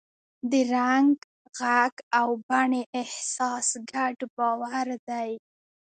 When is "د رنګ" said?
0.51-1.13